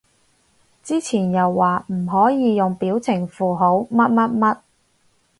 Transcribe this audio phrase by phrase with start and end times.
[0.81, 4.57] 之前又話唔可以用表情符號乜乜乜